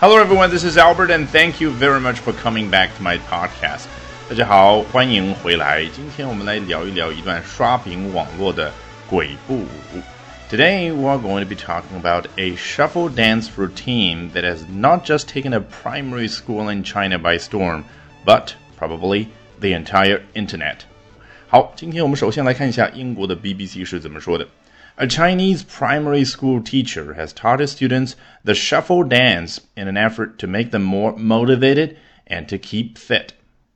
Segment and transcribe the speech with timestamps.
[0.00, 0.50] Hello, everyone.
[0.50, 3.86] This is Albert, and thank you very much for coming back to my podcast.
[4.28, 5.84] 大家好，欢迎回来。
[5.86, 8.72] 今天我们来聊一聊一段刷屏网络的
[9.08, 10.02] 鬼步舞。
[10.50, 15.28] Today, we are going to be talking about a shuffle dance routine that has not just
[15.28, 17.84] taken a primary school in China by storm,
[18.24, 19.26] but probably
[19.60, 20.78] the entire internet.
[21.48, 24.46] 好，今天我们首先来看一下英国的 BBC 是怎么说的。
[24.97, 30.37] A Chinese primary school teacher has taught his students the shuffle dance in an effort
[30.37, 31.95] to make them more motivated
[32.27, 33.29] and to keep fit.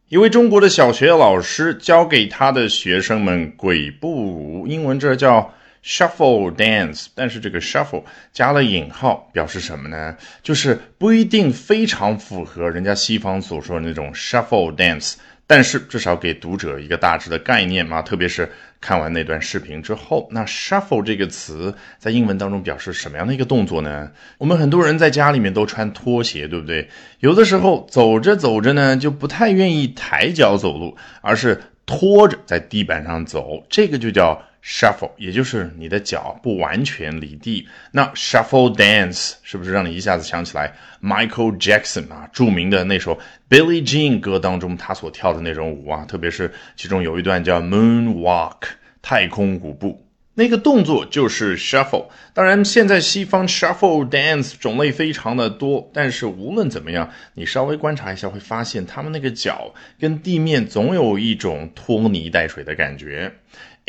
[0.10, 5.54] 一位中国的小学老师教给他的学生们鬼步舞，英文这叫
[5.84, 7.08] shuffle dance。
[7.14, 10.16] 但是这个 shuffle 加了引号，表示什么呢？
[10.42, 15.16] 就是不一定非常符合人家西方所说的那种 shuffle dance。
[15.50, 24.12] 但是至少给读者一个大致的概念嘛，特别是看完那段视频之后，那 shuffle 这个词在英文当中表示什么样的一个动作呢？
[24.38, 26.90] 我们很多人在家里面都穿拖鞋，对不对？
[27.20, 34.42] 有的时候走着走着呢，就不太愿意抬脚走路，而是拖着在地板上走，这个就叫。
[34.70, 37.66] Shuffle，也就是你的脚不完全离地。
[37.94, 43.18] 那 Shuffle Dance 是不是让你一下子想起来 Michael Jackson 啊，著名的那首
[43.50, 46.04] Billie Jean 歌当中他所跳的那种舞啊？
[46.04, 48.58] 特别是其中有一段叫 Moonwalk
[49.02, 52.08] 太空舞步，那个动作就是 Shuffle。
[52.34, 63.32] 当然，现在西方 Shuffle Dance 种类非常的多，但是无论怎么样，你稍微观察一下会发现，他们那个脚跟地面总有一种拖泥带水的感觉。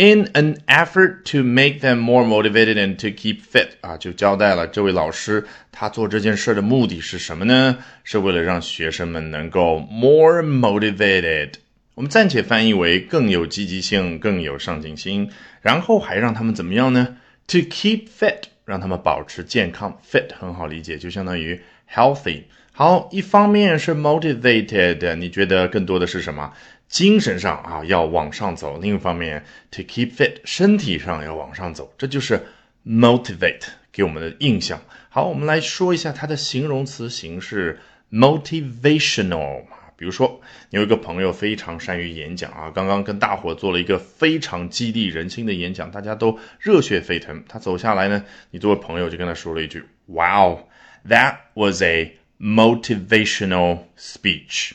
[0.00, 7.78] In an effort to make them more motivated and to keep fit，啊，就交代了这位老师他做这件事的目的是什么呢？
[8.04, 11.54] 是为了让学生们能够 more motivated。
[11.96, 15.28] 我们暂且翻译为更有积极性、更有上进心。
[15.62, 17.16] 然后还让他们怎么样呢
[17.48, 20.00] ？To keep fit，让他们保持健康。
[20.08, 21.60] Fit 很好理解，就相当于
[21.92, 22.42] healthy。
[22.70, 26.52] 好，一方面是 motivated，你觉得更多的是什么？
[26.88, 32.42] 精神上啊要往上走，另一方面 to keep fit，身体上要往上走，这就是
[32.86, 34.80] motivate 给我们的印象。
[35.10, 37.78] 好，我们来说一下它的形容词形式
[38.10, 39.64] motivational。
[39.96, 40.40] 比如说，
[40.70, 47.42] 你有一个朋友非常善于演讲啊，刚刚跟大伙做了一个非常激励人心的演讲，大家都热血沸腾。
[47.48, 50.68] 他走下来呢，你作为朋友就跟他说了一句：“Wow,
[51.08, 54.70] that was a motivational speech。”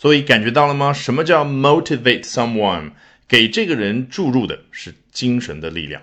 [0.00, 0.94] 所以感觉到了吗？
[0.94, 2.92] 什么叫 motivate someone？
[3.28, 6.00] 给这个人注入的是精神的力量。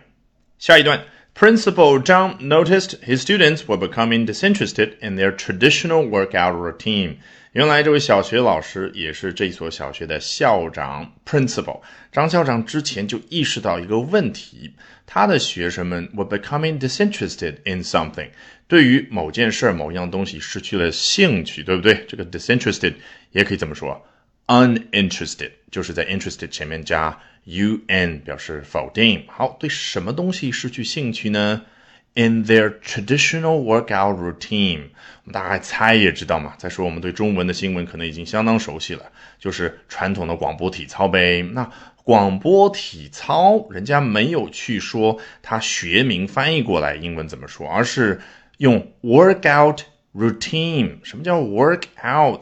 [0.59, 1.03] 下一段
[1.36, 7.16] ，Principal Zhang noticed his students were becoming disinterested in their traditional workout routine。
[7.52, 14.72] 原来这位小学老师也是这所小学的校长，Principal 张校长之前就意识到一个问题，
[15.04, 18.30] 他的学生们 were becoming disinterested in something，
[18.66, 22.06] 对于某件事、某样东西失去了兴趣，对不对？
[22.08, 22.94] 这个 disinterested
[23.32, 24.02] 也可以这么说，
[24.46, 29.25] uninterested 就是在 interested 前面加 Un 表示否定。
[29.27, 31.63] 好，对什么东西失去兴趣呢
[32.13, 34.89] ？In their traditional workout routine，
[35.23, 36.53] 我们大概猜也知道嘛。
[36.57, 41.41] 再说我们对中文的新闻可能已经相当熟悉了，就是传统的广播体操呗。
[41.53, 41.71] 那
[42.03, 48.19] 广播体操，人家没有去说它学名翻译过来英文怎么说，而是
[48.57, 49.81] 用 workout
[50.13, 50.97] routine。
[51.03, 52.41] 什么叫 workout？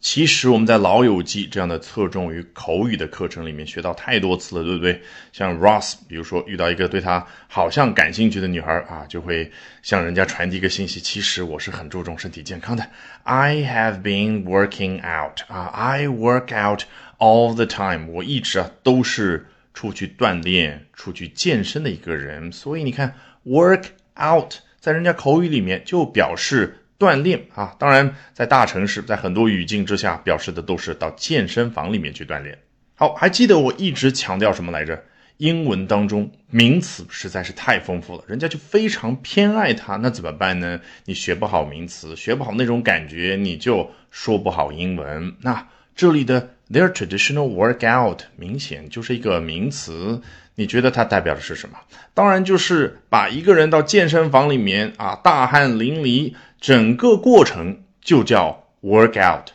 [0.00, 5.02] 其实我们在《老友记》这样的侧重于口语的课程里面学到太多次了，对不对？
[5.30, 9.52] 像 Ross，比如说遇到一个对他好像感兴趣的女孩啊，就会
[9.82, 12.90] 向人家传递一个信息：其实我是很注重身体健康的。
[13.24, 16.84] I have been working out 啊，I work out
[17.18, 18.06] all the time。
[18.06, 22.50] 我一直啊都是出去锻炼、出去健身的一个人。
[22.50, 23.84] 所以你看，work
[24.18, 26.78] out 在人家口语里面就表示。
[27.00, 32.58] 锻炼啊，当然，在大城市，在很多语境之下，表示的都是到健身房里面去锻炼。
[32.94, 35.02] 好，还记得我一直强调什么来着？
[35.38, 39.96] 英文当中名词实在是太丰富了，人家就非常偏爱它。
[39.96, 40.78] 那怎么办呢？
[41.06, 45.34] 你学不好名词，学不好那种感觉，你就说不好英文。
[45.40, 50.20] 那这里的 their traditional workout 明显就是一个名词。
[50.56, 51.78] 你觉得它代表的是什么？
[52.12, 59.45] 当然就是把一个人到健身房里面啊，大汗淋漓，整个过程就叫 workout。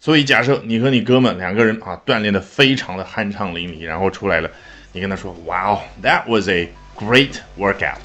[0.00, 4.50] 所以假设你和你哥们两个人啊，锻炼的非常的酣畅淋漓，然后出来了，
[4.92, 8.00] 你跟他说，Wow, that was a great workout.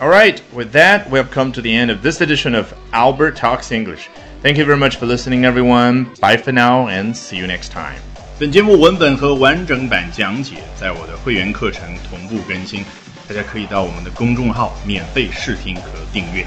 [0.00, 3.36] All right, with that, we have come to the end of this edition of Albert
[3.36, 4.08] Talks English.
[4.42, 6.06] Thank you very much for listening, everyone.
[6.20, 8.00] Bye for now, and see you next time.
[8.38, 12.84] 本节目文本和完整版讲解在我的会员课程同步更新，
[13.28, 16.44] 大家可以到我们的公众号免费试听和订阅。